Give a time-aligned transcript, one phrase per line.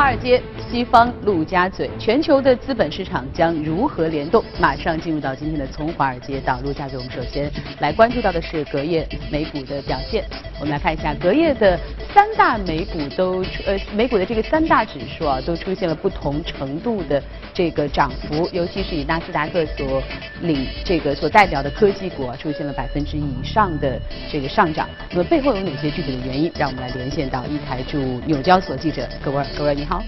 [0.00, 4.44] 华尔街，西方陆家嘴，全球的资本市场将如何联动？
[4.60, 7.50] 马上进入到今天的从华尔街到陆家嘴，我们首先
[7.80, 10.24] 来关注到的是隔夜美股的表现。
[10.60, 11.76] 我们来看一下隔夜的
[12.14, 17.20] 三大美股都呃美股的这个三大指数啊都出现了不同程度的
[17.52, 20.00] 这个涨幅，尤其是以纳斯达克所
[20.42, 24.00] 领这个所代表的科技股啊出现了百分之以上的
[24.30, 24.88] 这个上涨。
[25.10, 26.52] 那么背后有哪些具体的原因？
[26.56, 30.00] 让我们来连线到一台驻纽交所记者葛文，葛文你好。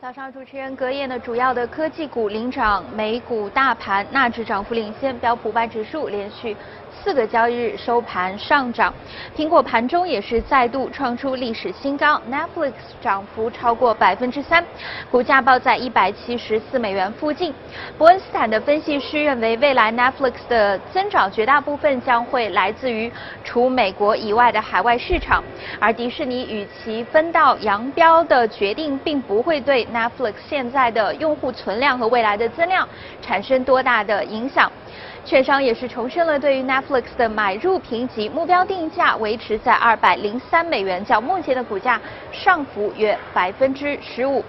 [0.00, 6.56] 早上，主持人隔夜呢，主要的科技股领涨，美股大盘纳指涨幅领先，标普百指数连续。
[7.02, 8.92] 四个交易日收盘上涨，
[9.36, 14.64] 苹果盘中也是再度创出历史新高，Netflix 涨幅超过百分之三，
[15.10, 17.54] 股价报在一百七十四美元附近。
[17.96, 23.10] 伯恩斯坦的分析师认为，未来 Netflix 的增长绝大部分将会来自于
[23.44, 25.42] 除美国以外的海外市场，
[25.78, 32.86] 而迪士尼与其分道扬镳的决定，并不会对 Netflix 现在的用户存量和未来的增量
[33.22, 34.70] 产生多大的影响。
[35.24, 42.00] 券商也是重申了对于 Netflix 的买入评级，目标定价维持在二百零三美元，较目前的股价
[42.32, 44.42] 上浮约百分之十五。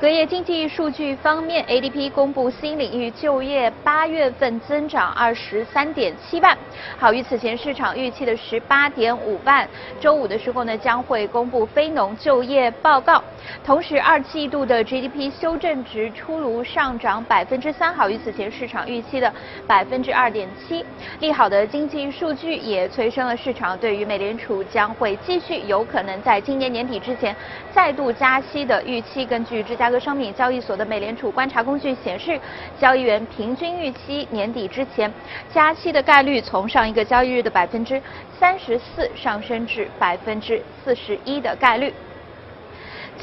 [0.00, 6.56] 隔夜经济数据方面，ADP 公布新领域就业八月份增长二十三点七万，
[6.98, 9.68] 好于此前市场预期的十八点五万。
[10.00, 13.22] 周五的时候呢，将会公布非农就业报告。
[13.64, 19.32] 同时，二季度的 GDP 修正值出炉，上涨百分之三，好于此前市场预期的
[19.66, 20.84] 百分分之二点七。
[21.20, 27.34] 利好的经济数据也催生了市场对于美联储将会继续有可能在今年年底之前
[27.74, 29.24] 再度加息的预期。
[29.24, 32.38] 根据芝加哥商品交易所的美联储观察工具显示，
[32.78, 35.10] 交易员平均预期年底之前
[35.54, 37.98] 加息的概率从上一个交易日的百分之
[38.38, 41.90] 三十四上升至百分之四十一的概率。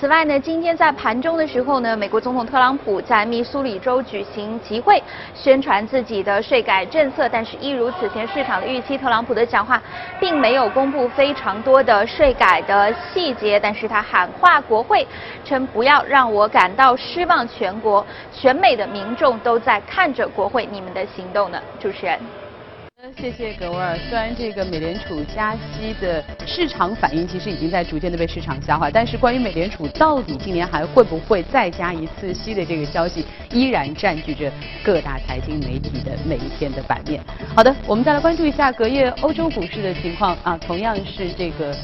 [0.04, 5.02] 此外呢，今天在盘中的时候呢，美国总统特朗普在密苏里州举行集会，
[5.34, 7.30] 宣传自己的税改政策。
[7.30, 9.82] 但是，一如此前市场的预期，特朗普的讲话
[10.20, 13.58] 并没有公布非常多的税改的细节。
[13.58, 15.08] 但是他喊话国会，
[15.46, 21.58] 称不要让我感到失望，全国全美的民众都在看着国会你们的行动呢。
[21.80, 22.20] 主持人。
[23.18, 23.98] 谢谢格沃尔。
[24.10, 34.50] 虽然这个美联储加息的市场反应其实已经在逐渐的被市场消化，但是关于美联储到底今年还会不会再加一次息的这个消息，依然占据着
[34.82, 37.22] 各大财经媒体的每一天的版面。
[37.54, 41.76] 好的，我们再来关注一下隔夜欧洲股市的情况啊，同样是这个。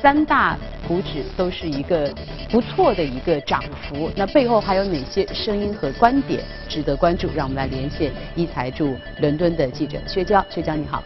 [0.00, 0.56] 三大
[0.86, 2.12] 股指都是一个
[2.50, 7.28] 不错的一个涨幅，那背后还有哪些声音和观点值得关注？
[7.34, 11.02] 让我们来连线一财驻伦敦的记者薛娇，薛娇你好。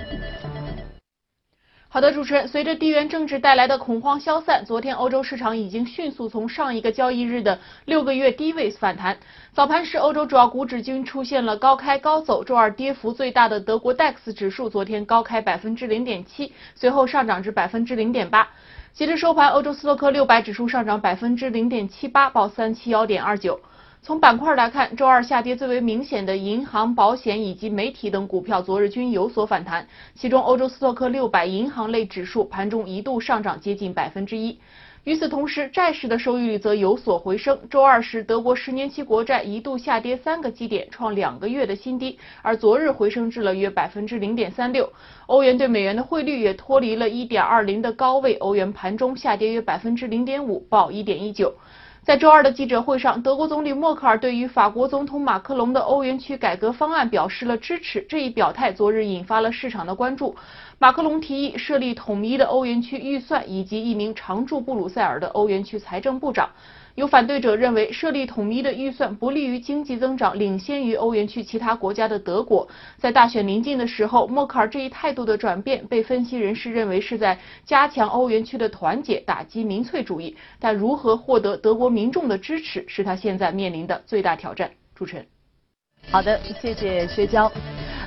[1.94, 9.18] 好的，主持人，随着地缘政治带来的恐慌消散，昨天欧洲市场已经迅速从上一个交易日的六个月低位反弹。
[9.52, 12.42] 早盘时，欧洲主要股指均出现了高开高走。
[12.42, 18.48] 周二跌幅最大的德国 DAX 指数昨天高开百分之零点七，随后上涨至百分之零点八。
[18.94, 23.60] 截至收盘，欧洲斯托克六百指数上涨百分之零点七八，报三七幺点二九。
[24.04, 29.86] 从板块来看，周二下跌最为明显的银行、保险以及媒体等股票，昨日均有所反弹。
[30.16, 34.58] 其中，欧洲斯托克六百银行类指数盘中一度上涨接近百分之一。
[35.04, 37.56] 与此同时，债市的收益率则有所回升。
[37.70, 44.92] 周二时，德国十年期国债一度下跌三个基点，创两个月的新低，而昨日回升至了约百分之零点三六。
[45.26, 51.54] 欧元对美元的汇率也脱离了一点二零的高位，欧元盘中下跌约百分之零点五，报一点一九。
[52.04, 58.04] 在周二的记者会上，德国总理默克尔对于法国总统马克龙的欧元区改革方案表示了支持。
[58.08, 60.34] 这一表态昨日引发了市场的关注。
[60.80, 66.50] 马克龙提议设立统一的欧元区预算，以及一名常驻布鲁塞尔的欧元区财政部长。
[66.94, 70.38] 有反对者认为，设立统一的预算不利于经济增长。
[70.38, 80.36] 领先于欧元区其他国家的德国，在大选临近的时候，默克尔这一态度的转变，被分析人士认为是在加强欧元区的团结，打击民粹主义。
[80.60, 84.70] 但如何获得德国民众的支持，是他现在面临的最大挑战。
[84.94, 85.26] 主持人，
[86.10, 87.50] 好的，谢谢薛娇。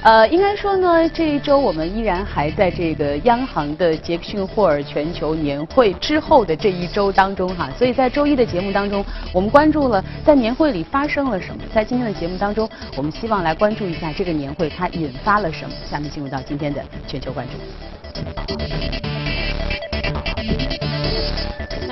[0.03, 9.03] 呃，应该说呢，这一周我们依然还在这个央行的杰克逊霍尔全球年会之后的这一周当中哈，所以在周一的节目当中，
[9.33, 11.63] 我们关注了在年会里发生了什么。
[11.73, 15.73] 在今天的节目当中，我们希望来关注一下这个年会它引发了什么。
[15.89, 19.34] 下面进入到今天的全球关注。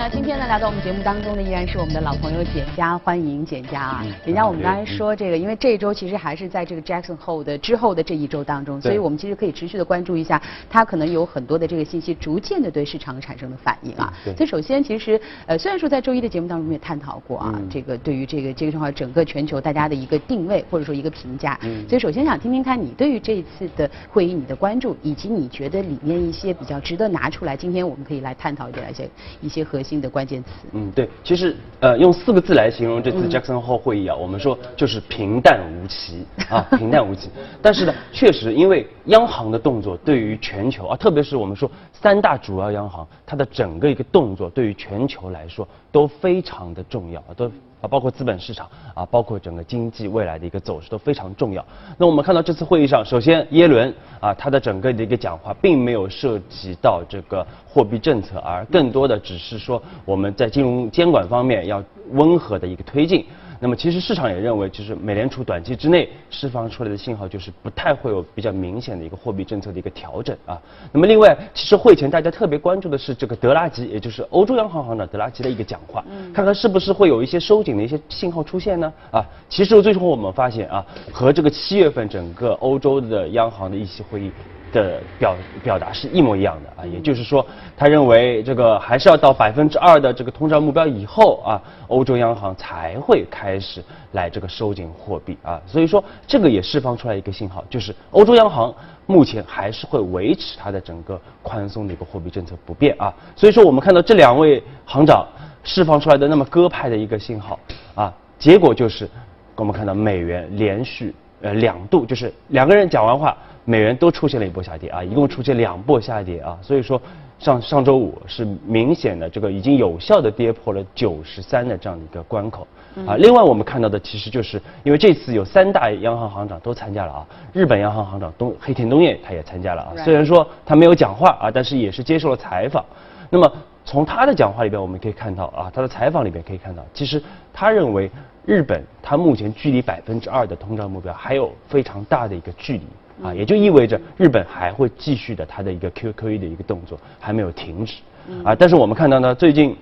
[0.04, 4.06] 那今天呢，来到我们节目当中的依然是我们的老朋友简佳，欢迎简佳啊！
[4.26, 14.14] 简佳，我们刚才说这个，因为这一周其实还是在这个 Jackson Hole 的之后的这一周当中，所以我们其实可以持续的关注一下，它可能有很多的这个信息逐渐的对市场产生的反应啊。
[14.36, 21.58] 所以首先，其实呃，虽然说在周一的节目当中我们也探讨过啊，这个对于这个这个状况整个全球大家的一个定位或者说一个评价。
[21.88, 29.10] 所以首先想听听看你对于这一次的会议你的关注，以及你觉得里面一些比较值得拿出来，今天我们可以来探讨一些
[29.40, 30.50] 一些核心的关键词。
[30.72, 37.30] 嗯，对，其实呃，用四个字来形容这次 Jackson Hole 会议啊，我们说就是平淡无奇啊， 平淡无奇。
[37.62, 47.52] 但是呢，确实因为央行的动作对于全球啊，特别是我们说三大主要央行，它的整个一个动作对于全球来说都非常的重要啊，都。
[47.84, 51.66] 啊，包括资本市场啊，包括整个经济未来的一个走势都非常重要。
[51.98, 53.94] 那我们看到这次会议上，首先耶伦
[54.24, 63.26] 啊，他的整个的一个讲话并没有涉及到这个货币政策，而更多的只是说我们在金融监管方面要温和的一个推进。
[63.64, 70.62] 那么其实市场也认为，就是美联储短期之内释放出来的信号，就是不太会有比较明显的一个货币政策的一个调整啊。
[70.92, 78.92] 那么另外，其实会前大家特别关注的是这个德拉吉，也就是欧洲央行行长德拉吉的一个讲话，看看是不是会有一些收紧的一些信号出现呢？
[79.12, 84.30] 啊，其实最终我们发现啊，和这个七月份整个欧洲的央行的议息会议。
[84.74, 87.46] 的表表达是一模一样的啊，也就是说，
[87.78, 93.82] 他认为这个还是要到百分之二的这个通胀目标以后啊，欧洲央行才会开始
[94.12, 98.74] 来这个收紧货币啊，所以说这个也释放出来一个信号，就是欧洲央行
[99.06, 105.26] 目前还是会维持它的整个宽松的一个货币政策不变啊，所以说我们看到这两位行长
[105.64, 107.60] 释放出来的那么鸽派的一个信号
[107.96, 109.08] 啊，结果就是
[109.56, 113.38] 我们看到美元连续呃两度就是两个人讲完话。
[113.66, 117.02] 美元都出现了一波下跌啊，一共出现两波下跌啊，所以说
[117.40, 122.68] 上上周五是明显的这个已经有效的跌破了九十三的这样的一个关口
[123.08, 123.16] 啊。
[123.16, 132.84] 另外我们看到的其实就是因为这次有三大央行行长都参加了啊，日本央行行长东黑田东彦他也参加了啊，虽然说他没有讲话啊，但是也是接受了采访。
[133.30, 133.50] 那么
[133.86, 137.24] 从他的讲话里边我们可以看到啊，他的采访里边可以看到，其实
[137.54, 138.12] 他认为
[138.46, 142.84] 日本它目前距离百分之二的通胀目标还有非常大的一个距离。
[143.24, 148.02] 啊，也就意味着日本还会继续的它的一个 QQE 的一个动作还没有停止，
[148.44, 149.78] 啊，但是我们看到呢，最近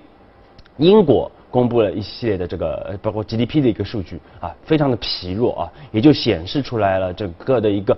[0.76, 7.96] 英国公布了一系列的这个包括 GDP 的一个数据啊，非常的疲弱啊，也就显示出来了整个的一个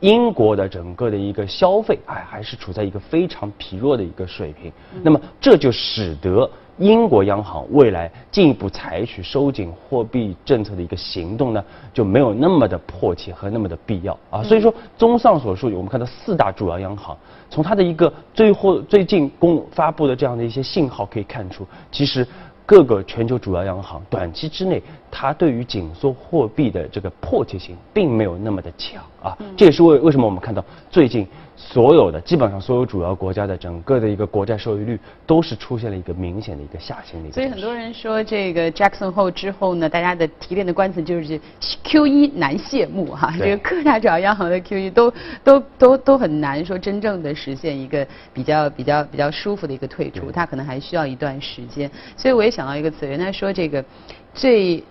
[0.00, 6.50] 英国的整个的一个消费哎还是处在一个非常疲弱的一个水平，那么这就使得。
[6.78, 14.42] 英国央行未来进一步采取收紧货币政策的一个行动呢，就没有那么的迫切和那么的必要啊。
[14.42, 17.16] 所以说，综上所述，我们看到四大主要央行
[17.48, 22.26] 从它的一个最后最近公发布的这样的一些信号可以看出，其实。
[22.68, 24.82] 各个全球主要央行短期之内，
[25.18, 31.26] 它对于紧缩货币的这个迫切性并没有那么的强啊，这也是为为什么我们看到最近
[31.56, 37.32] 所有的基本上所有主要国家的整个的一个国债收益率都是出现了一个明显的一个下行的。
[37.32, 41.40] 所以很多人说这个 Jackson 后之后呢，大家的提炼的关词就是
[41.82, 45.10] QE 难谢幕哈，这个各大主要央行的 QE 都
[45.42, 52.50] 都都都很难说真正的实现一个比较比较比较舒服的一个退出，它可能还需要一段时间，所以我也。
[52.56, 53.84] 想到一个词，原来说这个
[54.32, 54.82] 最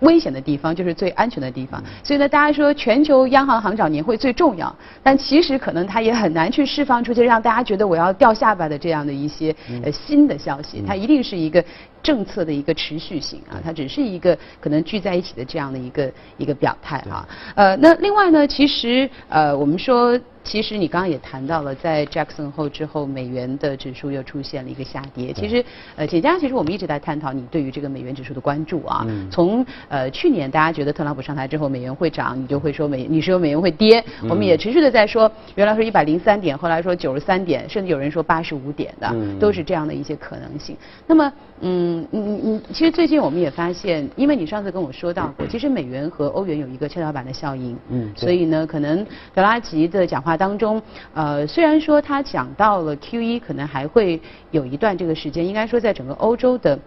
[0.00, 11.64] 危险的地方就是最安全的地方，所以呢，大家说全球央行行长年会最重要，但其实可能它也很难去释放出去让大家觉得我要掉下巴的这样的一些呃新的消息，它一定是一个
[12.02, 20.18] 政策的一个持续性啊，它只是一个可能聚在一起的这样的一个一个表态啊，呃，那另外呢，其实呃我们说。
[20.46, 25.32] 其实你刚刚也谈到了，在 Jackson 后之后，美元的指数又出现了一个下跌。
[25.32, 25.62] 其实，
[25.96, 29.04] 呃，简家，其实我们一直在探讨你对于这个美元指数的关注啊。
[29.28, 34.02] 从呃去年大家觉得特朗普上台之后美元会涨，你就会说美，你说美元会跌。
[34.30, 40.76] 我们也持续的在说，原来说一百零三点，后来说九十三点，甚至有人说八十五点的，都是这样的一些可能性。
[41.08, 47.76] 那么，嗯，你你其实最近我们也发现，因为你上次跟我说到过，其实美元和欧元有一个跷跷板的效应。
[47.90, 48.12] 嗯。
[48.14, 50.35] 所以呢，可能德拉吉的讲话。
[50.36, 50.82] 当中，
[51.14, 56.78] 呃，虽然说他讲到了 Q 一可能还会有一段这个时间，应该说在整个欧洲的。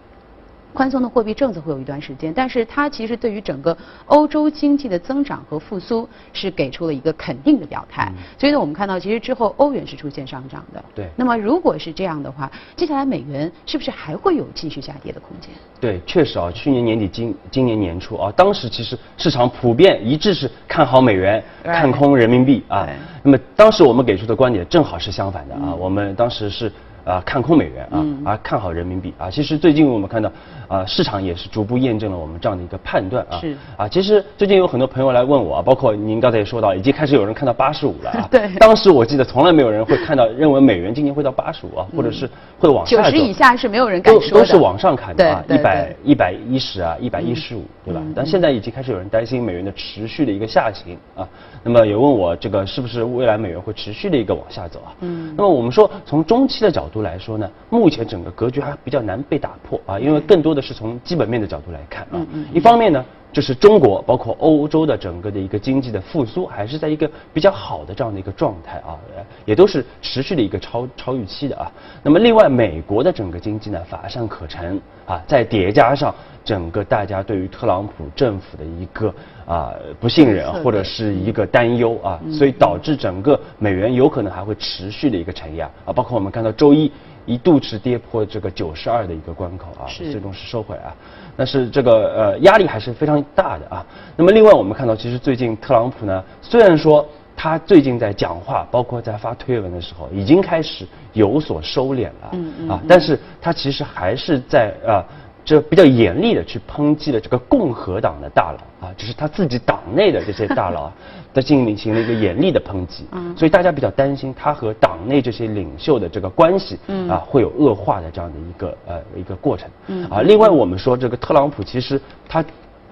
[0.73, 8.11] 宽松的货币政策会有一段时间，但是它其实对于整个欧洲经济的增长和复苏是给出了一个肯定的表态。
[8.37, 10.83] 所以呢，我们看到其实之后欧元是出现上涨的。
[10.95, 11.09] 对。
[11.15, 15.49] 那么如果是这样的话，接下来美元是不是还会有继续下跌的空间？
[15.81, 22.87] 对，确实啊，去年年底、今今年年初啊，当时其实市场普遍一致是看好美元，看空人民币啊。
[23.23, 26.71] 那么当时我们给出的观点正好是相反的啊，我们当时是。
[27.05, 29.29] 啊看空美元啊，而看好人民币啊。
[29.29, 30.31] 其实最近我们看到
[30.67, 33.39] 啊，市场也是逐步验证了我们这样的一个判断啊。
[33.39, 38.27] 是啊，其实最近有很多朋友来问我啊，包括您刚才也说到，已经开始有人看到八十五了啊。
[38.31, 42.85] 对当时我记得从来没有人会看到认为美元今年会到八十五啊，或者是会往。
[42.85, 44.29] 九十以下是没有人敢说的。
[44.39, 48.01] 都是往上看的啊，一百一百一十啊，一百一十五，对吧？
[48.15, 51.27] 但现在已经开始有人担心美元的持续的一个下行啊。
[51.63, 54.95] 那么也问我这个是不是未来美元会持续的一个往下走啊？
[55.01, 55.33] 嗯。
[55.37, 62.25] 那么我们说从中期的角度来说呢，目前整个格局还比较难被打破啊，因为更多的是从基本面的角度来看啊。
[62.53, 63.03] 一方面呢。
[63.31, 68.97] 就是中国包括欧洲的整个的一个经济的复苏，还是在一个比较好的这样的一个状态啊，
[69.45, 71.71] 也都是持续的一个超超预期的啊。
[72.01, 79.13] 那么另外，美国的整个经济呢乏善可陈啊，再叠加上整个大家对于特朗普政府的一个
[79.45, 86.91] 啊不信任或者是一个担忧啊，所以导致整个美元有可能还会持续的一个承压啊，包括我们看到周一。
[87.29, 90.95] 一度是跌破这个九十二的一个关口啊，是最终是收回来啊，
[91.37, 93.85] 但是这个呃压力还是非常大的啊。
[94.17, 105.05] 那么另外我们看到，其实最近特朗普呢，虽然说他最近在讲话，包括在发推文的时候，已经开始有所收敛了嗯嗯啊，但是他其实还是在啊。
[105.45, 110.93] 这比较严厉的去抨击了这个共和党的大佬啊，只是他自己党内的这些大佬啊，
[111.33, 120.21] 在进行了一个严厉的抨击，嗯所以大家比较担心他和党内这些领袖的这个关系嗯啊会有恶化的这样的一个呃一个过程嗯啊。
[120.21, 122.43] 另外我们说这个特朗普其实他。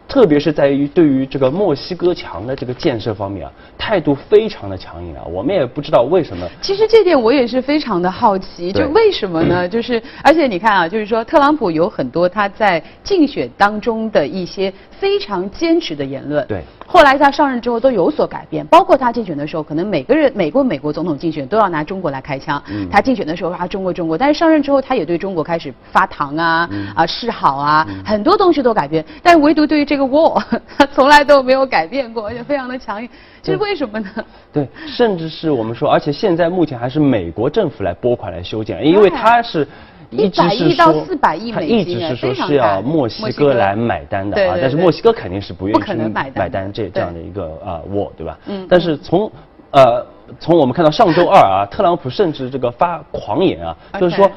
[0.08, 5.24] 特别是在于对于这个墨西哥墙的这个建设方面啊，态度非常的强硬啊。
[5.30, 6.48] 我们也不知道为什么。
[6.62, 9.68] 其实这点我也是非常的好奇，就为什么呢？
[9.68, 30.42] 就是而且你看啊，就是说特朗普有很多他在竞选当中的一些非常坚持的言论，对，后来他上任之后都有所改变，包括他竞选的时候，可能每个人美国美国总统竞选都要拿中国来开枪，嗯他竞选的时候啊中国中国，但是上任之后他也对中国开始发糖啊、嗯啊示好啊，很多东西都改变，但是唯独对于这个 war
[30.78, 33.10] 他从来都没有改变过，而且非常的强硬，
[33.44, 34.10] 这是为什么呢？
[34.54, 39.68] 对，甚至是我们说，而且现在目前还是美国政府来拨款来修建，因为他是。
[40.10, 48.38] 一直是亿到说400亿他美一直是说是要墨西哥哥来买单的对对，啊但是墨西哥肯定是不愿意买单买单这这样的一个啊我，对吧？
[48.48, 49.32] 嗯但是从
[49.72, 50.06] 呃
[50.40, 54.30] 从我们看到上周二啊，特朗普甚至这个发狂言啊， 就是说。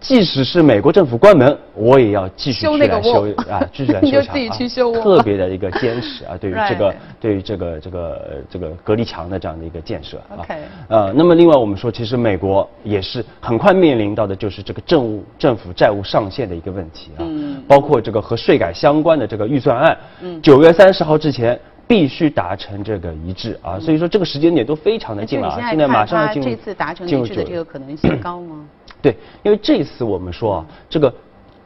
[0.00, 5.00] 即使是美国政府关门，我也要继续去来修窝啊，继续来 修墙啊自己去修窝。
[5.00, 8.00] 特别的一个坚持啊， 对于这个对于这个这个
[8.30, 10.38] 呃这个隔离墙的这样的一个建设啊。
[10.38, 10.54] OK
[10.88, 17.62] 呃，那么另外我们说，其实美国也是很快面临到的就是这个政务政府债务上限的一个问题啊，嗯。
[17.66, 19.98] 包括这个和税改相关的这个预算案，
[20.40, 21.58] 九月三十号之前。
[21.88, 28.66] 必须达成这个一致啊，所以说这个时间点都非常的近了啊，现现在马上要进入这次达成进入九月一致的这个可能性高吗？
[29.02, 31.12] 对，因为这次我们说啊，这个。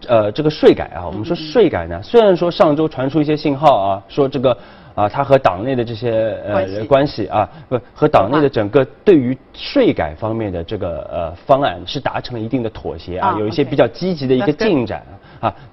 [0.09, 4.59] 呃，这个税改啊，我们说税改呢，虽然说上周传出一些信号啊，说这个
[4.97, 6.77] 啊，它和党内的这些关系。
[6.77, 15.15] 呃关系啊，不和党内的整个对于税改方面的这个呃方案是达成了一定的妥协啊啊，有一些比较积极的一个进展啊，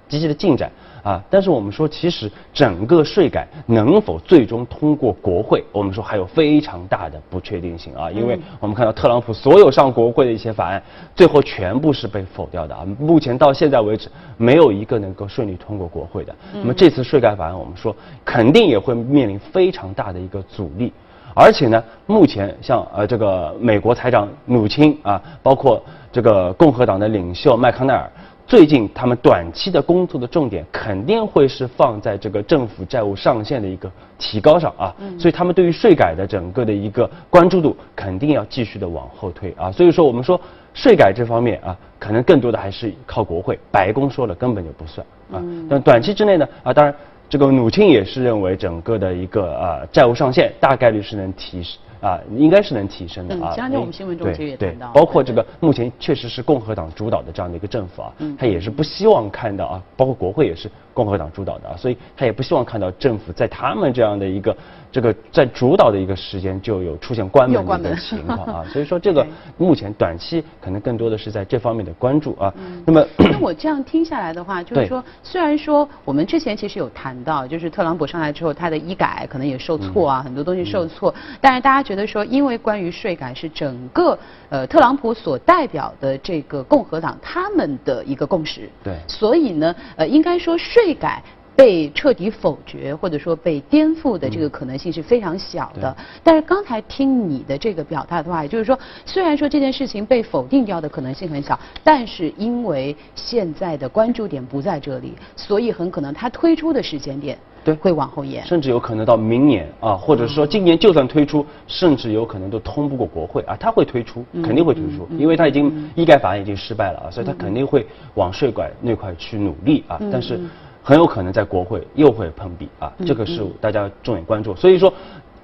[0.07, 0.71] 积极的进展
[1.03, 1.21] 啊。
[1.29, 10.81] 但是我们说，其实整个税改能否最终通过国会，我们说还有非常大的不确定性啊，因为我们看到特朗普所有上国会的一些法案，
[11.15, 12.85] 最后全部是被否掉的啊。
[12.99, 16.35] 目前到现在为止，没有一个能够顺利通过国会的。
[16.53, 20.91] 那么这次税改法案，我们说肯定也会面临非常大的一个阻力。
[21.35, 28.11] 而且呢，目前像呃这个美国财长努钦啊，包括这个共和党的领袖麦康奈尔，
[28.49, 40.41] 最近他们短期的工作的重点肯定会是放在这个政府债务上限的一个提高上啊，所以他们对于税改的整个的一个关注度肯定要继续的往后推啊，所以说我们说
[40.73, 45.39] 税改这方面啊，可能更多的还是靠国会，白宫说了根本就不算啊，
[45.69, 46.91] 但短期之内呢啊，当然。
[47.29, 53.51] 这个努钦也是认为整个的一个啊债务上限大概率是能提升啊，应该是能提升的啊。
[53.51, 64.55] 嗯前两天我们新闻中对其实也对谈到包括这个目前确实是共和党主导的这样的一个政府啊，嗯他也是不希望看到啊，包括国会也是共和党主导的啊，所以他也不希望看到政府在他们这样的一个
[64.91, 69.25] 这个在主导的一个时间就有出现关门的情况啊，所以说这个
[69.57, 72.53] 目前短期可能更多的是在这方面的关注啊。
[72.57, 84.15] 嗯那么 那我这样听下来的话，就是说，虽然说我们之前其实有谈到，就是特朗普上来之后，他的医改可能也受挫嗯啊，很多东西受挫，但是大家觉得说，因为关于税改是整个
[84.49, 91.23] 呃特朗普所代表的这个共和党他们的一个共识，对所以呢，呃，应该说税改。
[91.59, 95.93] 被彻底否决或者说被颠覆的这个可能性是非常小的。
[96.23, 107.73] 但是刚才听你的这个表达的话，也就是说，虽然说这件事情被否定掉的可能性很小，但是因为现在的关注点不在这里，所以很可能它推出的时间点对。
[107.73, 108.41] 会往后延。
[108.45, 117.85] 甚至有可能到明年啊，或者说今年就算推出，甚至有可能都通不过国会啊，他会推出，肯定会推出，因为他已经医改法案已经失败了啊，所以他肯定会
[118.15, 120.39] 往税改那块去努力啊，但是
[120.83, 124.93] 很有可能在国会又会碰壁啊，这个是大家重点关注，所以说。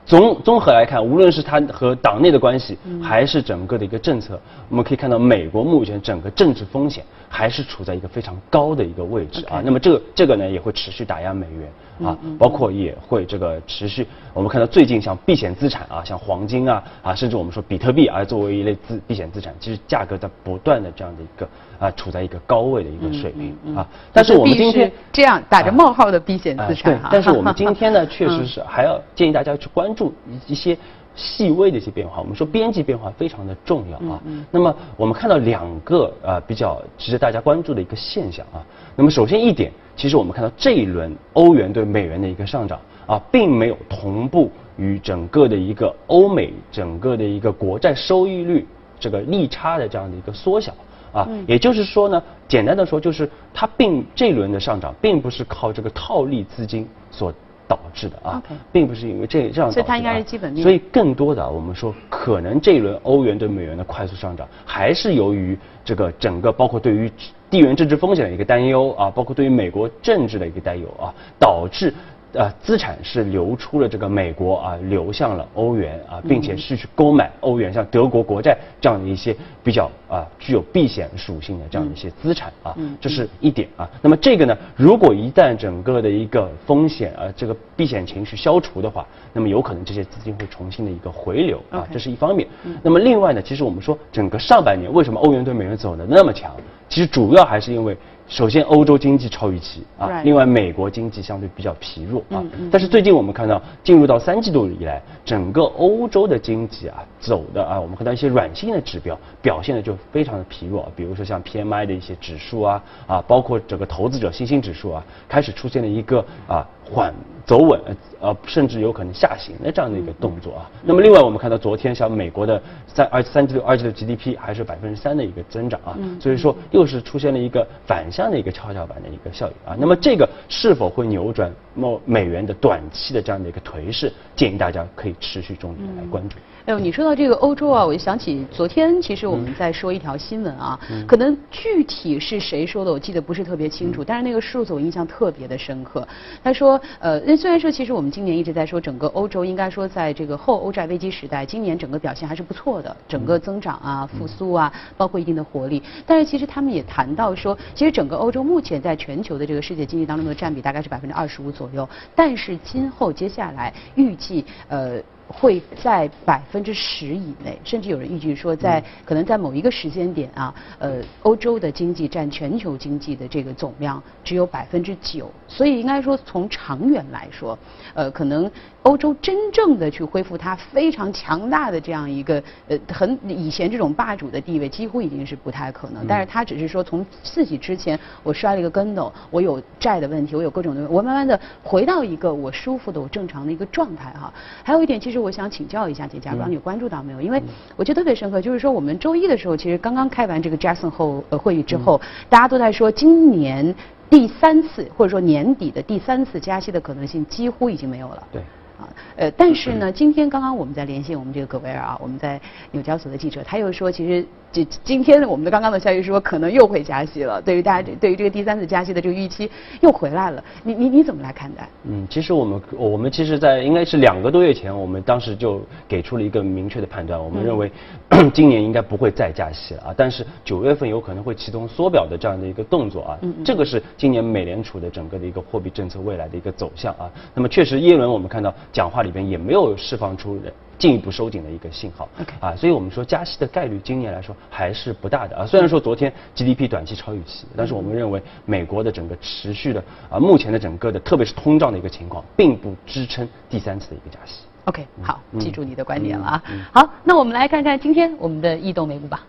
[0.08, 4.40] 综综合来看，无论是它和党内的关系，还是整个的一个政策，
[4.70, 9.64] 我们可以看到，美国目前整个政治风险还是处在一个非常高的一个位置啊。
[9.66, 14.06] 那么这个这个呢，也会持续打压美元啊，包括也会这个持续。
[14.32, 23.88] 我们看到最近像避险资产啊，像黄金啊啊，甚至我们说比特币啊，作为一类资避险资产，其实价格在不断的这样的一个啊，处在一个高位的一个水平啊。
[24.14, 27.00] 但是我们今天这样打着冒号的避险资产啊。
[27.04, 30.14] 对，但是我们今天呢， 确实是还要建议大家去关注
[30.48, 30.78] 一一些
[31.16, 32.20] 细微的一些变化。
[32.20, 34.22] 我们说边际变化非常的重要啊。
[34.52, 38.64] 那么我们看到两个啊比较值得大家关注的一个现象啊。
[38.96, 48.68] 那么首先一点，其实我们看到这一轮欧元对美元的一个上涨啊，并没有同步于整个的一个欧美整个的一个国债收益率
[49.00, 50.74] 这个利差的这样的一个缩小
[51.16, 51.28] 啊。
[51.48, 57.34] 也就是说呢，简单的说就是它并这一轮的上涨并不是靠这个套利资金所。
[57.68, 60.62] 导致的啊，并不是因为这这样，所以它应该是基本面。
[60.62, 67.12] 所以更多的我们说，可能这一轮欧元对美元的快速上涨，还是由于这个整个包括对于
[67.50, 71.92] 地缘政治风险的一个担忧啊，包括对于美国政治的一个担忧啊，导致。
[72.36, 83.90] 呃，资产是流出了这个美国啊，流向了欧元啊，并且是去购买欧元，像德国国债这样的一些比较啊具有避险属性的这样的一些资产啊，这是一点啊。
[84.02, 92.48] 那么这个呢，如果一旦整个的一个风险啊，这个避险情绪消除的话，那么有可能这些资金会重新的一个回流啊，这是一方面。
[92.84, 96.52] 那么另外呢，其实我们说整个上半年为什么欧元对美元走的那么强，
[96.90, 97.96] 其实主要还是因为。
[98.28, 102.44] 首先，欧洲经济超预期啊，另外美国经济相对比较疲弱啊。
[102.72, 117.14] 但是最近我们看到，进入到三季度以来，整个欧洲的经济啊走的啊，我们看到一些软性的指标表现的就非常的疲弱，比如说像 PMI 的一些指数啊啊，包括整个投资者信心指数啊，开始出现了一个啊缓。
[117.46, 117.80] 走稳，
[118.22, 120.72] 呃，甚至有可能下行的这样的一个动作啊。
[120.84, 129.76] 那么，另外我们看到昨天像美国的三二三季度二季度 GDP 还是百分之三的一个增长啊，所以说又是出现了一个反这样的一个跷跷板的一个效应啊。
[129.78, 134.12] 那么这个是否会扭转美美元的短期的这样的一个颓势？
[134.36, 136.38] 建议大家可以持续重点来关注。
[136.66, 146.08] 哎呦，你说到这个欧洲啊，我就想起昨天其实我们在说一条新闻啊，可能具体是谁说的，我记得不是特别清楚，但是那个数字我印象特别的深刻。
[146.44, 155.84] 他说，呃，那虽然说其实我们今年一直在说整个欧洲应该说在这个后欧债危机时代，今年整个表现还是不错的，整个增长啊、复苏啊，包括一定的活力。
[156.04, 165.02] 但是其实他们也谈到说，其实整个欧洲目前在全球的这个世界经济当中的占比大概是百分之二十五左右，左右但是今后接下来预计呃。
[165.28, 177.58] 会在百分之十以内，甚至有人预计说，在可能在某一个时间点啊，呃，欧洲的经济占全球经济的这个总量只有百分之九，所以应该说从长远来说，
[177.94, 178.50] 呃，可能。
[178.86, 182.36] 欧洲真正的去恢复它非常强大的这样一个
[182.68, 186.06] 呃很以前这种霸主的地位，几乎已经是不太可能。
[186.08, 194.32] 但是它只是说从自己之前我摔了一个跟头，我有债的问题，我有各种的，我慢慢的回到一个我舒服的、我正常的一个状态哈。
[194.64, 197.22] 还有一点，其实我想请教一下姐姐，不知道你关注到没有？
[197.22, 197.42] 因为
[197.76, 202.00] 我觉得特别深刻，就是说我们周一的时候，其实刚刚开完这个 Jackson 后呃会议之后，
[202.30, 203.74] 大家都在说今年
[204.10, 208.24] 第三次或者说年底的第三次加息的可能性几乎已经没有了。
[208.32, 208.42] 对。
[208.78, 212.40] 啊，呃，但是呢，今天刚刚我们在连线我们这个葛维尔啊，我们在
[212.72, 217.42] 纽交所的记者，他又说，其实这今天我们的刚刚的消息说，可能又会加息了。
[217.42, 219.50] 对于大家对于这个第三次加息的这个预期
[219.82, 220.44] 又回来了。
[220.64, 221.68] 你你你怎么来看待？
[221.84, 227.72] 嗯，其实我们我们其实，在应该是两个多月前，我们当时就给出了一个明确的判断，我们认为
[228.34, 233.18] 今年应该不会再加息了啊，但是九月份有可能会启动缩表的这样的一个动作啊。
[233.22, 233.44] 嗯嗯。
[233.46, 237.10] 这个是今年美联储的整个的一个货币政策未来的一个走向啊。
[237.34, 238.54] 那么确实，耶伦我们看到。
[238.72, 240.40] 讲话里边也没有释放出
[240.78, 242.10] 进一步收紧的一个信号，
[242.42, 245.46] 啊，所以我们说加息的概率今年来说还是不大的啊。
[245.46, 254.42] 虽然说昨天 GDP 短期超预期，但是我们认为美国的整个持续的啊，目前的整个的特别是通胀的一个情况，并不支撑第三次的一个加息。
[254.66, 256.44] OK，好，记住你的观点了啊。
[256.74, 259.26] 好，那我们来看看今天我们的异动美股吧。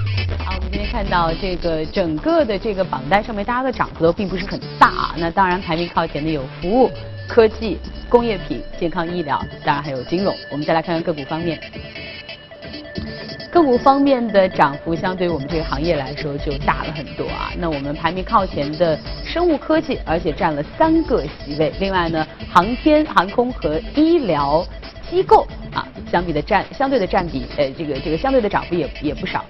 [0.90, 5.14] 看到这个整个的这个榜单上面，大家的涨幅都并不是很大啊。
[5.16, 6.90] 那当然排名靠前的有服务、
[7.28, 10.34] 科技、工业品、健康医疗，当然还有金融。
[10.50, 11.60] 我们再来看看个股方面。
[13.52, 17.52] 个股方面的涨幅相对于我们这个行业来说就大了很多啊。
[17.56, 21.72] 那我们排名靠前的生物科技，而且占了三个席位。
[21.78, 24.66] 另外呢，航天、航空和医疗
[25.08, 29.44] 机构啊，相比的占相对的占比，呃，这个这个相对的涨幅也也不少。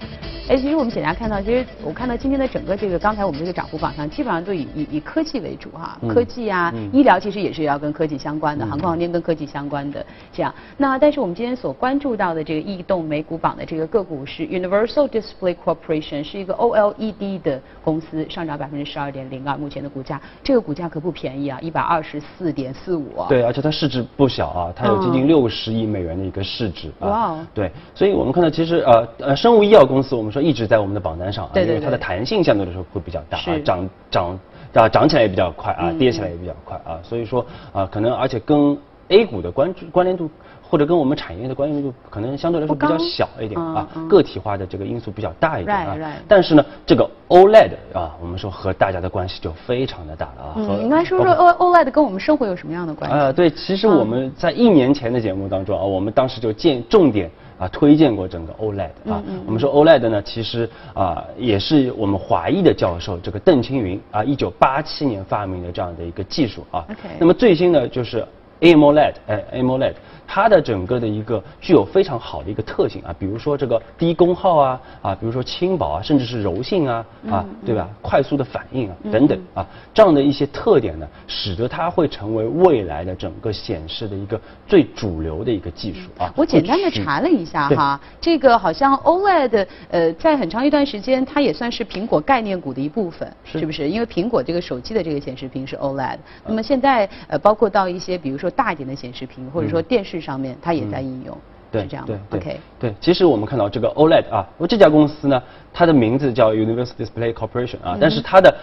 [0.50, 10.52] 哎，其实我们简单看到，其实我看到今天的整个这个刚才我们这个涨幅榜上，基本上都以以以科技为主哈，科技啊，医疗其实也是要跟科技相关的，航空航天跟科技相关的这样。
[10.76, 23.06] 那但是我们今天所关注到的这个异动美股榜的这个个股是 Universal Display Corporation，是一个 OLED 的公司，上涨百分之十二点零二，目前的股价，这个股价可不便宜啊，一百二十四点四五。
[23.28, 27.08] 对，而且它市值不小啊，它有接近六十亿美元的一个市值啊。
[27.08, 27.46] 哇。
[27.54, 34.38] 对，所以我们看到其实呃呃生物医药公司，我们说一直在我们的榜单上啊，因为它的弹性相对来说会比较大啊，涨涨
[34.74, 38.76] 啊涨起来也比较快啊，跌起来也比较快啊，所以说啊可能而且跟
[39.09, 40.31] A 股的关注关联度
[40.62, 45.98] 或者跟我们产业的关联度可能相对来说比较小一点啊，个体化的这个因素比较大一点啊。
[46.29, 50.55] 但是呢，这个 OLED 啊，我们说和大家的关系就非常的大了啊。
[50.55, 53.16] 嗯，应该说说 O OLED 跟我们生活有什么样的关系？
[53.16, 57.29] 啊，对，其实我们在一年前的节目当中啊，我们当时就建重点。
[57.61, 66.87] 啊，推荐过整个 OLED 啊，我们说 OLED 呢，其实啊也是我们华裔的教授这个邓青云啊，一九八七年发明的这样的一个技术啊。
[66.88, 67.09] OK。
[67.18, 68.27] 那么最新的就是
[68.61, 69.94] AMOLED，哎，AMOLED。
[70.32, 77.88] 它的整个的一个具有非常好的一个特性啊，比如说这个低功耗啊啊，比如说轻薄啊，甚至是柔性啊啊，对吧？
[78.00, 86.32] 快速的反应啊等等啊，这样的一些特点呢，使得它会成为未来的整个显示的一个最主流的一个技术啊。
[86.36, 93.88] 我简单的查了一下哈，这个好像 OLED 呃，在很长一段时间，它也算是苹果概念股的一部分，是不是？
[93.90, 100.19] 因为苹果这个手机的这个显示屏是 OLED，那么现在呃，包括到一些比如说大一点的显示屏，或者说电视。
[100.20, 101.37] 上面它也在应用，
[101.70, 108.54] 对这样对，OK，对，其实我们看到这个 OLED 啊，我这家公司呢，它的名字叫 Universal Display Corporation 啊，但是它的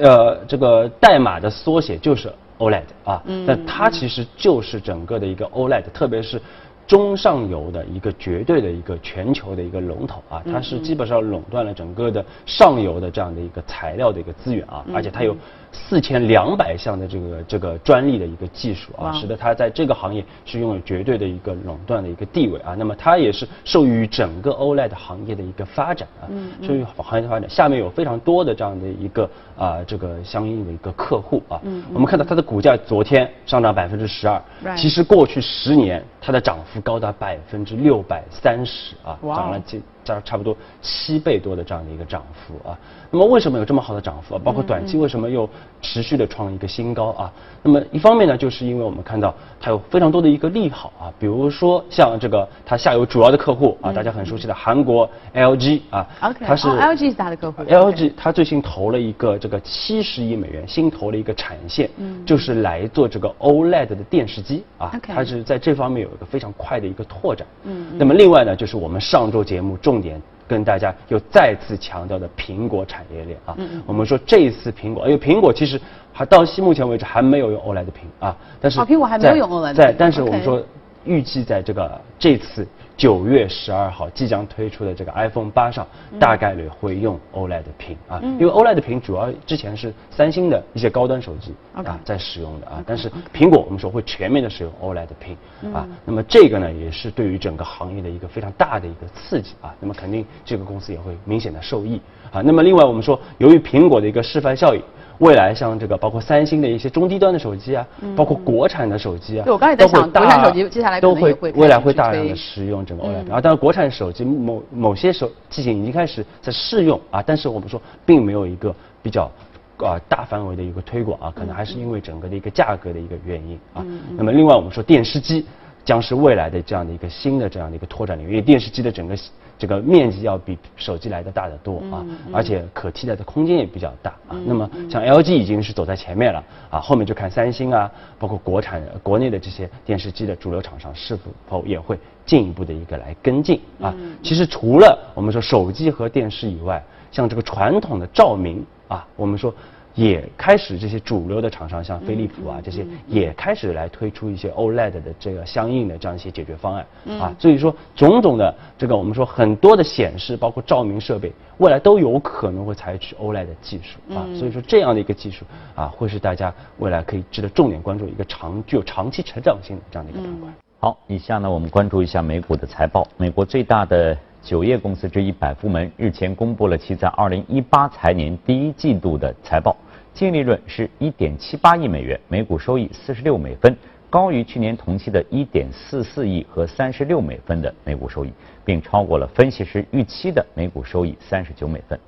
[0.00, 3.44] 呃这个代码的缩写就是 OLED 啊，嗯。
[3.44, 6.40] 那它其实就是整个的一个 OLED，特别是
[6.86, 15.36] 中上游的一个绝对的一个全球的一个龙头啊，它是基本上垄断了整个的上游的这样的一个材料的一个资源啊，而且它有。
[15.72, 22.74] 四千两百项的这个这个专利的一个技术啊，使得它在这个行业是拥有绝对的一个垄断的一个地位啊。
[22.78, 26.28] 那么它也是受益于整个 OLED 行业的一个发展啊，
[26.62, 27.48] 受益于行业的发展。
[27.48, 31.60] 下面有非常多的这样的一个啊这个相应的一个客户啊。
[31.92, 34.40] 我们看到它的股价昨天上涨百分之十二，
[34.76, 39.82] 其实过去十年它的涨幅高达百分之六百三十啊，涨了近。
[40.04, 42.78] 加差不多七倍多的这样的一个涨幅啊，
[43.10, 44.40] 那么为什么有这么好的涨幅啊？
[44.42, 45.48] 包括短期为什么又
[45.80, 47.32] 持续的创一个新高啊？
[47.62, 56.06] 那么一方面呢，就是因为我们看到它有非常多的一个利好啊，比如说像这个它下游主要的客户啊，大家很熟悉的韩国 LG 啊，
[56.40, 61.88] 它是 LG 是它的客户，LG 它最新投了一个这个七十亿美元新投了一个产线，
[62.26, 67.46] 就是来做这个 OLED 的电视机啊，它是在这方面有一个非常快的一个拓展。
[67.64, 69.91] 嗯，那么另外呢，就是我们上周节目中。
[69.92, 75.78] 重点跟大家又再次强调的苹果产业链啊，我们说这一次苹果，因为苹果其实
[76.14, 80.62] 还到现目前为止还没有用 OLED 屏啊，但是苹果还没有用 OLED，在但是我们说
[81.04, 82.66] 预计在这个这次。
[82.96, 85.86] 九月十二号即将推出的这个 iPhone 八上，
[86.20, 95.36] 大概率会用 OLED 屏啊，因为 OLED 屏主要之前是三星的一些高端手机啊在使用的啊，但是苹果我们说会全面的使用 OLED 屏
[95.72, 102.00] 啊，那么这个呢也是对于整个行业的一个非常大的一个刺激啊，那么肯定这个公司也会明显的受益
[102.30, 104.82] 啊，那么另外我们说由于苹果的一个示范效应。
[105.22, 113.40] 未来像这个包括三星的一些中低端的手机啊，包括国产的手机啊，对我刚才在想，国产手机接下来都会未来会大量的使用整个 OLED 啊。
[113.40, 119.30] 当然，国产手机某某些手机型已经开始在试用啊，但是我们说并没有一个比较
[119.76, 123.86] 啊大范围的一个推广啊，可能还是因为整个的一个价格的一个原因啊。
[124.16, 125.46] 那么另外我们说电视机
[125.84, 129.14] 将是未来的这样的一个新的这样的一个拓展领域，因为电视机的整个。
[129.62, 134.36] 这个面积要比手机来的大得多啊，而且可替代的空间也比较大啊。
[134.44, 141.16] 那么像 LG 已经是走在前面了啊，后面就看三星啊，包括国产国内的这些电视机的主流厂商是
[141.48, 141.96] 否也会
[142.26, 143.94] 进一步的一个来跟进啊。
[144.20, 149.54] 其实除了我们说手机和电视以外，像这个传统的照明啊，我们说
[149.94, 156.86] 也开始这些主流的厂商，像飞利浦啊这些，也开始来推出一些 OLED 的这个相应的这样一些解决方案
[157.20, 157.34] 啊。
[157.38, 164.24] 所以说，种种的这个我们说很多的显示，包括照明设备，未来都有可能会采取 OLED 的技术啊。
[164.34, 170.50] 所以说，这样的一个技术啊，会是大家未来可以值得重点关注一个长具有长期成长性的这样的一个板块。
[170.80, 173.06] 好，以下呢，我们关注一下美股的财报。
[173.16, 179.76] 美国最大的酒业公司之一百富门日前公布了其在二零一八财年第一季度的财报，
[180.12, 183.76] 净利润是一点七八亿美元，每股收益四十六美分，
[184.10, 188.32] 高于去年同期的一点四四亿和三十六美分的每股收益，
[188.64, 191.98] 并超过了分析师预期的每股收益三十九美分。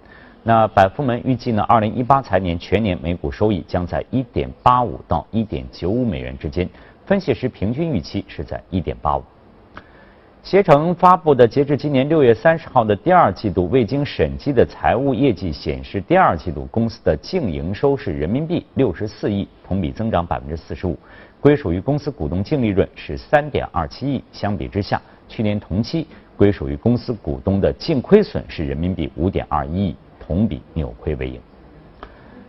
[0.43, 6.69] 那百富门预计呢，二零一八财年全年每股收益将在一点八五到一点九五美元之间，
[7.07, 9.23] 分析师平均预期是在一点八五。
[10.45, 20.99] 携程发布的截至今年六月三十号的第二季度未经审计的财务业绩显示，第二季度公司的净营收是人民币六十四亿，同比增长百分之四十五，
[21.41, 24.23] 归属于公司股东净利润是三点二七亿。
[24.33, 31.41] 相比之下，去年同期归属于公司股东的净亏损是人民币五点二一亿，同比扭亏为盈。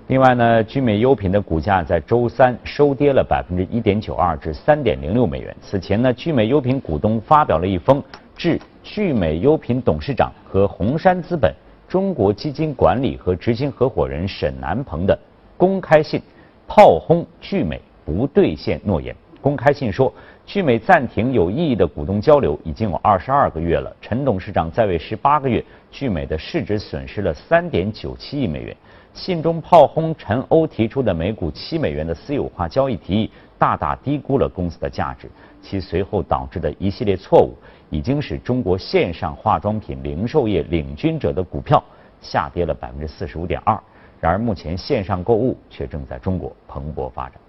[0.08, 5.56] 另外呢，聚美优品的股价在周三收跌了百分之一点九二至三点零六美元。
[5.64, 8.04] 此前呢，聚美优品股东发表了一封
[8.38, 11.52] 致聚美优品董事长和红杉资本
[11.88, 15.18] 中国基金管理和执行合伙人沈南鹏的
[15.58, 16.22] 公开信，
[16.68, 19.16] 炮轰聚美不兑现诺言。
[19.42, 20.14] 公开信说，
[20.46, 23.94] 聚美暂停有意义的股东交流已经有二十二个月了。
[24.00, 28.76] 陈董事长在位十八个月，聚美的市值损失了三点九七亿美元。
[29.12, 35.28] 信中炮轰陈欧提出的每股七美元的私有化交易提议，大大低估了公司的价值。
[35.64, 37.56] 其随后导致的一系列错误，
[37.90, 41.84] 已经使中国线上化妆品零售业领军者的股票
[42.22, 43.78] 下跌了百分之四十五点二。
[44.22, 47.40] 然而，目前线上购物却正在中国蓬勃发展。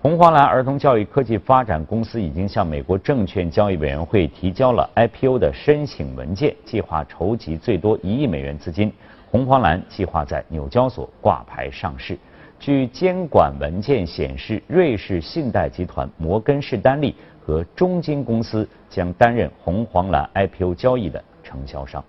[0.00, 8.92] 红黄蓝儿童教育科技发展公司已经向美国证券交易委员会提交了 IPO 的申请文件，计划筹集最多一亿美元资金。
[9.28, 12.16] 红黄蓝计划在纽交所挂牌上市。
[12.60, 22.02] 据监管文件显示，瑞士信贷集团、摩根士丹利和中金公司将担任红黄蓝 IPO 交易的承销商。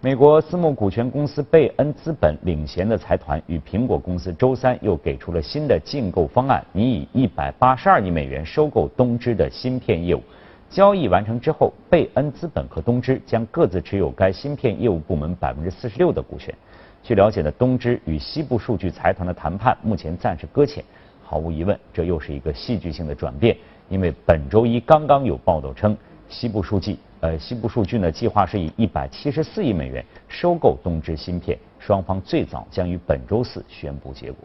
[0.00, 10.22] 美国私募股权公司贝恩资本领衔的财团与苹果公司周三又给出了新的竞购方案，拟以一百八十二亿美元收购东芝的芯片业务。
[10.70, 16.54] 交易完成之后，贝恩资本和东芝将各自持有该芯片业务部门百分之四十六的股权。
[17.02, 20.84] 据了解呢，东芝与西部数据财团的谈判目前暂时搁浅。
[21.24, 23.56] 毫无疑问，这又是一个戏剧性的转变，
[23.88, 25.96] 因为本周一刚刚有报道称，
[26.28, 34.38] 西部数据呃西部数据呢计划是以一百七十四亿美元收购东芝芯片，双方最早将于本周四宣布结果。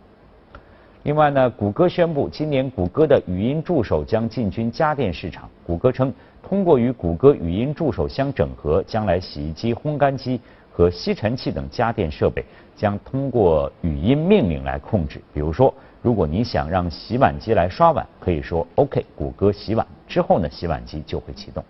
[1.04, 5.50] 另外呢，谷歌宣布，今年谷歌的语音助手将进军家电市场。
[5.68, 10.40] 谷歌称，通过与谷歌语音助手相整合，将来洗衣机、烘干机
[10.72, 15.22] 和吸尘器等家电设备将通过语音命令来控制。
[15.34, 21.64] 比如说，如果你想让洗碗机来刷碗，可以说 “OK，谷歌洗碗”，之后呢，洗碗机就会启动。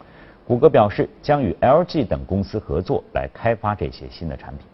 [0.48, 4.65] 谷歌表示，将与 LG 等公司合作来开发这些新的产品。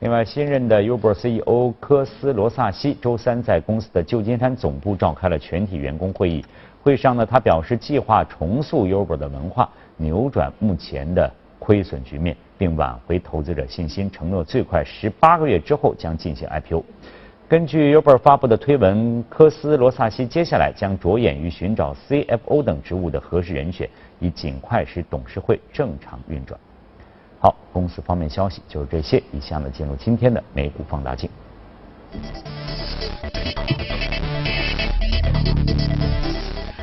[0.00, 6.44] 另外，新任的 Uber CEO 科斯罗萨西周三在公司的旧金山总部召开了全体员工会议。
[6.82, 9.66] 会上呢，他表示计划重塑 Uber 的文化，
[9.96, 16.84] 扭转目前的亏损局面，并挽回投资者信心，承诺最快十八个月之后将进行 IPO。
[17.46, 26.58] 根据 Uber 发布的推文，科斯罗萨西接下来将着眼于寻找 CFO 等职务的合适人选，以尽快使董事会正常运转。
[27.38, 29.22] 好，公司方面消息就是这些。
[29.30, 31.28] 以下呢，进入今天的美股放大镜。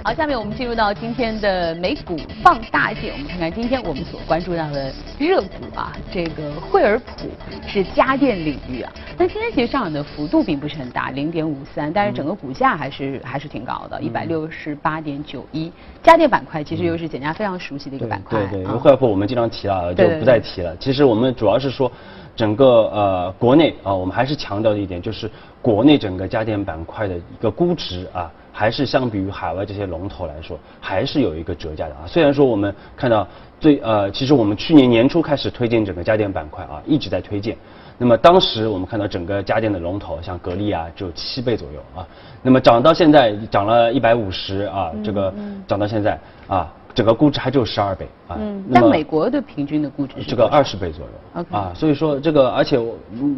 [0.04, 7.30] 好，下面我们进入到今天的美股放大镜，我们看看今天我们所关注到的热股啊，这个惠而浦
[7.68, 15.72] 是家电领域啊，但今天其实上涨的幅度并不是很大，零点五三，但是整个股价还是还是挺高的，一百六十八点九一。
[16.02, 20.76] 家电板块其实又是简家非常熟悉的一个板块，对对，惠而浦我们经常提了，就不再提了。
[20.78, 21.92] 其实我们主要是说，
[22.36, 25.30] 整个呃国内啊，我们还是强调的一点就是
[25.62, 28.32] 国内整个家电板块的一个估值啊。
[28.52, 32.04] 还是相比于海外这些龙头来说，还是有一个折价的啊。
[32.06, 33.28] 虽然说我们看到
[33.60, 37.56] 最呃，其实我们去年年初开始推荐整个家电板块啊，一直在推荐。
[37.98, 42.06] 那么当时我们看到整个家电的龙头，像格力啊，只有七倍左右啊。
[42.42, 45.32] 那么涨到现在涨了一百五十啊，这个
[45.68, 48.38] 涨到现在啊，整个估值还只有十二倍啊。
[48.40, 52.76] 嗯，但美国的平均的估值是这个二十倍左右啊，所以说这个，而且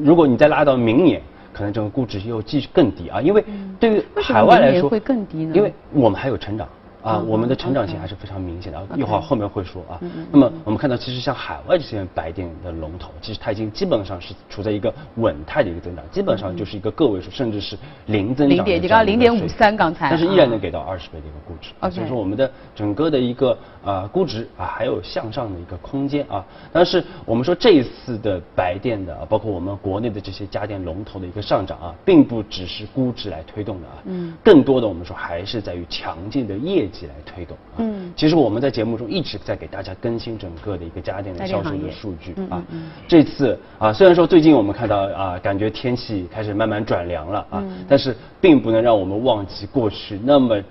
[0.01, 1.21] 如果你再拉到明年，
[1.53, 3.45] 可能这个估值又继续更低啊，因为
[3.79, 6.67] 对于海外来说会更低呢因为我们还有成长。
[7.03, 9.99] 啊嗯，我们的成长性还是非常明显的，啊一会儿后面会说啊。
[10.31, 21.71] 那么我们看到，其实像海外这些白电的龙头，其实它已经基本上是处在一个稳态的一个增长，基本上就是一个个位数，甚至是零增长零点你刚刚水平0.53刚才但是依然啊能给到二十倍的一个估值。
[21.81, 26.43] OK 所以说我们的整个的一个啊估值啊还有向上的一个空间啊。
[26.71, 34.33] 但是我们说这一次的白电的，啊包括我们国内的这些家电龙头的一个上涨啊，并不只是估值来推动的啊，嗯。
[34.43, 37.57] 更多的我们说还是在于强劲的业绩来推动。
[37.75, 42.63] 啊嗯其实我们在节目中一直在给大家更新整个的一个家电的销售的数据嗯啊。
[43.07, 50.61] 这次啊，虽然说最近我们看到啊，感觉天气开始慢慢转凉了啊，嗯但是并不能让我们忘记过去那么。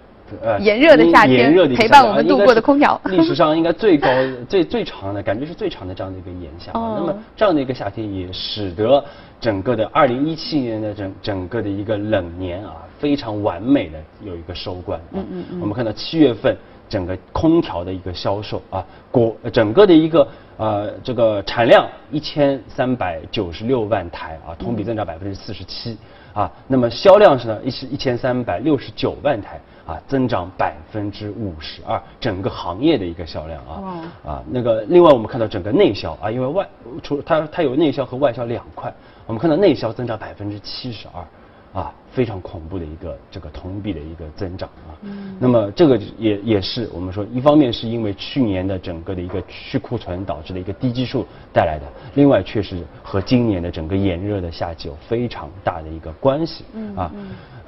[0.43, 4.09] 呃炎热的夏天炎热的陪伴我们度过的空调 历史上应该最高、
[4.49, 6.73] 最最长的，感觉是最长的这样的一个炎夏。
[6.75, 9.03] 哦那么这样的一个夏天，也使得
[9.41, 14.99] 整个的2017年的整整个的一个冷年啊，非常完美的有一个收官。
[14.99, 16.57] 啊嗯嗯嗯我们看到七月份
[16.89, 25.97] 整个空调的一个销售啊，国呃整个的一个呃这个产量一千三百九十六万台啊，同比增长百分之四十七
[26.33, 26.51] 啊。
[26.67, 34.43] 那么销量是呢，一是一千三百六十九万台啊，增长百分之五十二，整个行业的一个销量啊啊。
[34.51, 36.67] 那个另外我们看到整个内销啊，因为外
[37.03, 38.93] 除它它有内销和外销两块，
[39.27, 41.25] 我们看到内销增长百分之七十二。
[41.73, 44.93] 啊，非常恐怖的一个这个同比的一个增长啊。
[45.39, 57.11] 那么这个也也是我们说，一方面是因为去年的整个的一个去库存导致的一个低基数带来的，另外确实和今年的整个炎热的夏季有非常大的一个关系啊。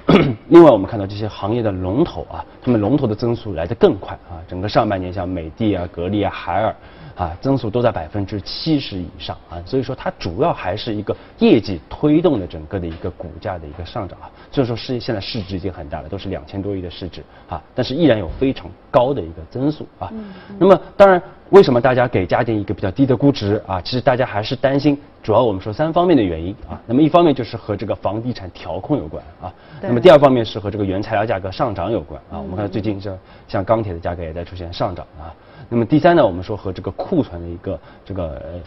[0.50, 4.36] 另外，我们看到这些行业的龙头啊，他们龙头的增速来得更快啊。
[4.46, 6.76] 整个上半年，像美的啊、格力啊、海尔
[7.16, 9.62] 啊，增速都在百分之七十以上啊。
[9.64, 14.30] 所以说，它主要还是一个业绩推动的整个的一个股价的一个上涨啊。
[14.50, 20.10] 所以说，市现在市值已经很大了，都是两千多亿的市值啊，但是依然有非常高的一个增速啊。
[20.58, 23.80] 那么，当然，为什么大家给家电一个比较低的估值啊？
[23.80, 26.80] 其实大家还是担心，主要我们说三方面的原因啊。
[26.86, 29.52] 那么一方面就是和这个房地产调控有关啊。
[29.80, 32.40] 那么第二方面是和这个原材料价格上涨有关啊。
[32.40, 35.34] 我们看到最近这像钢铁的价格也在出现上涨啊。
[35.68, 38.60] 那么第三呢，我们说和这个库存的一个这个呃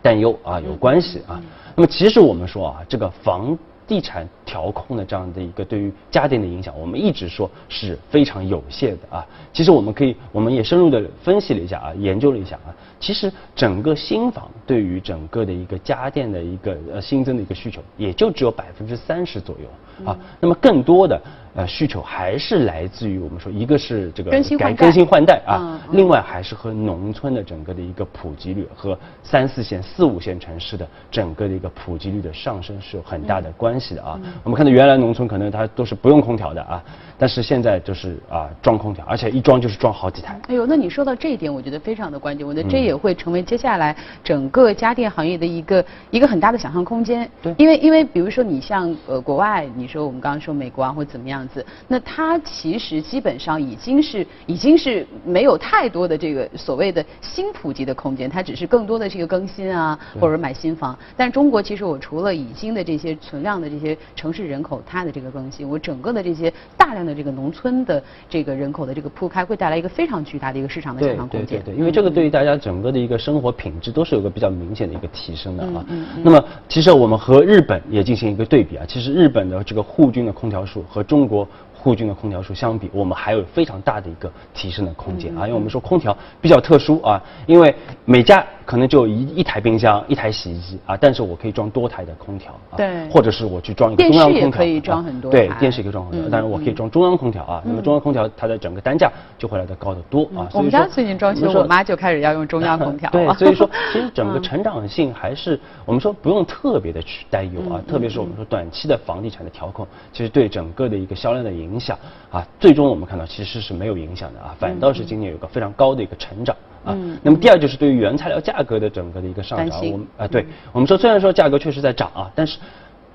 [0.00, 1.40] 担忧啊有关系啊。
[1.74, 9.26] 那么其实我们说啊，这个房地产调控的这样的一个对于家电的影响，我们一直说是非常有限的啊。
[9.52, 12.74] 其实我们可以，我们也深入的分析了一下啊，研究了一下啊。
[13.00, 20.18] 其实整个新房对于整个的一个家电的一个呃新增的一个需求，也就只有百分之三十左右啊。
[20.38, 21.18] 那么更多的
[21.58, 34.20] 呃需求还是来自于我们说，一个是这个改更新换代更新换代啊另外还是和农村的整个的一个普及率和三四线、四五线城市的整个的一个普及率的上升是有很大的关系的啊。
[34.44, 36.80] 我们看到原来农村可能它都是不用空调的啊，
[37.18, 40.40] 但是现在就是啊装空调，而且一装就是装好几台。
[40.46, 42.46] 哎呦，那你说到这一点，我觉得非常的关键。
[42.46, 47.28] 我觉得嗯这也会成为接下来整个家电行业的一个一个很大的想象空间。
[47.42, 60.96] 对因为因为比如说你像呃国外，你说我们刚刚说美国啊或怎么样子，那它其实基本上已经是已经是没有太多的这个所谓的新普及的空间，它只是更多的这个更新啊或者买新房。
[61.16, 71.58] 但中国其实我除了已经的这些存量的这些城市人口它的这个更新，我整个的这些大量的这个农村的这个人口的这个铺开，会带来一个非常巨大的一个市场的想对象空间。
[71.58, 75.84] 对对对，因为这个对于大家整个的一个生活品质都是有个比较明显的一个提升的啊。
[75.88, 81.37] 嗯嗯那么其实我们和日本也进行一个对比啊，其实日本的这个户均的空调数和中国。
[81.44, 87.74] 国户均的空调数相比，我们还有非常大的一个提升的空间啊，因为我们说空调比较特殊啊，因为
[88.04, 100.46] 每家可能就一一台冰箱、一台洗衣机啊，但是我可以装多台的空调啊，对或者是我去装一个电中央空调，可以啊装很多台，对电视也可以装很多嗯，但是我可以装中央空调啊，那么中央空调它的整个单价就会来的高得多啊。
[100.52, 103.08] 我们家最近装修，我妈就开始要用中央空调。
[103.10, 111.98] 对，所以说 其实整个嗯成长性还是我们说不用特别的去担忧嗯啊，特别是我们说短期的房地产的调控，其实对整个的一个销量的影响
[112.30, 116.54] 啊，最终我们看到其实是没有影响的啊，反倒是今年有个非常高的一个成长。
[116.84, 122.58] 啊嗯，那么第二就是对于原材料价格的整个的一个上涨，我们啊，对我们说虽然说价格确实在涨啊，但是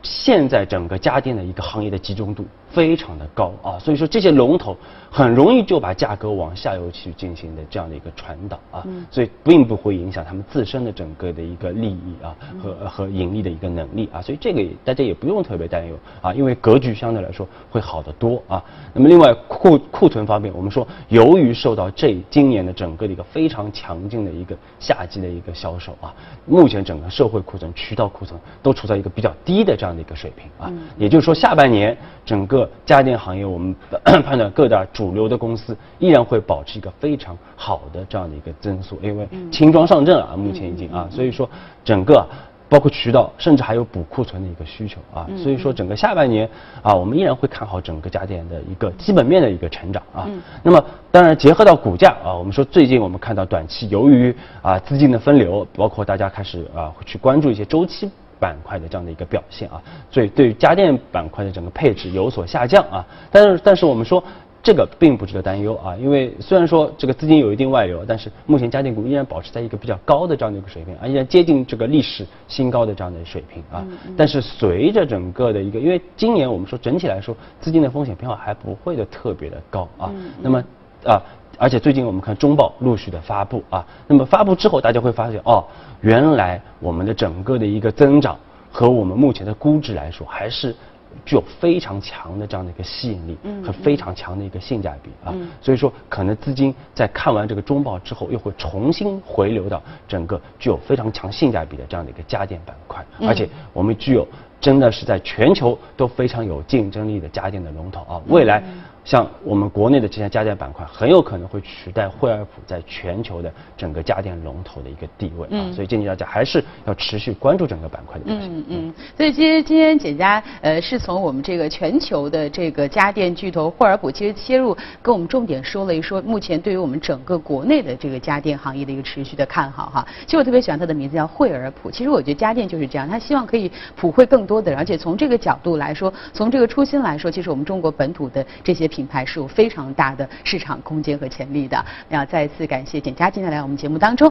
[0.02, 4.76] 现在整个家电的一个行业的集中度非常的高啊，所以说这些龙头
[5.12, 18.64] 很容易就把价格往下游去进行的这样的一个传导啊，所以并不会影响他们自身的整个的一个利益啊和和盈利的一个能力啊，所以这个大家也不用特别担忧啊，因为格局相对来说会好得多啊。
[18.92, 26.12] 那么另外库库存方面，我们说由于受到这今年的整个的一个非常强劲的一个夏季的一个销售啊，
[26.48, 31.96] 目前整个社会库存、渠道库存都处在一个比较低的这样的一个水平啊，也就是说下半年
[32.26, 33.76] 整个家电行业，我们
[34.24, 41.50] 判断各大主流的公司依然会保持一个非常好的这样的一个增速，因为轻装上阵啊，目前已经啊，所以说
[41.84, 42.26] 整个。
[42.70, 46.50] 包括渠道，甚至还有补库存的一个需求啊，所以说整个下半年
[46.82, 50.28] 啊，我们依然会看好整个家电的一个基本面的一个成长啊。
[50.64, 58.10] 那么当然结合到股价啊，我们说最近我们看到短期由于啊资金的分流，包括大家开始啊去关注一些周期
[58.44, 59.78] 板块的这样的一个表现啊，
[60.12, 63.06] 所以对于家电板块的整个配置有所下降啊。
[63.32, 64.22] 但是但是我们说。
[64.66, 73.86] 这个并不值得担忧啊，因为虽然说这个资金有一定外流，但是目前家电股依然保持在一个比较高的这样的一个水平，啊，依然接近这个历史新高的这样的水平啊。
[74.16, 80.10] 但是随着整个的一个，因为今年我们说整体来说资金的风险偏好还不会的特别的高啊。
[80.42, 80.64] 那么
[81.04, 81.22] 啊，
[81.58, 85.64] 而且最近我们看中报陆续的发布啊，那么发布之后大家会发现哦，
[86.02, 88.38] 原来我们的整个的一个增长
[88.72, 90.76] 和我们目前的估值来说还是。
[91.24, 95.32] 具有非常强的这样的一个吸引力和非常强的一个性价比啊，
[95.62, 104.28] 所以说可能资金在看完这个中报之后，又会重新回流到整个具有非常强性价比的这样的一个家电板块，而且我们具有
[104.60, 108.64] 真的是在全球都非常有竞争力的家电的龙头啊，未来。
[109.06, 118.50] 像我们国内的这些家电板块，很有可能会取代惠而浦在全球的整个家电龙头的一个地位啊，所以建议大家还是要持续关注整个板块的表现。
[118.50, 130.08] 嗯嗯，所以今天今天简家呃是从我们这个全球的这个家电巨头惠而浦其实切入，跟我们重点说了一说目前对于我们整个国内的这个家电行业的一个持续的看好哈。
[130.26, 138.90] 其实我特别喜欢它的名字叫惠而浦，其实我觉得家电就是这样，他希望可以普惠更多的人，而且从这个角度来说，从这个初心来说，其实我们中国本土的这些。
[138.94, 141.84] 品牌是有非常大的市场空间和潜力的。
[142.08, 144.22] 那再次感谢简佳今天来我们节目当中。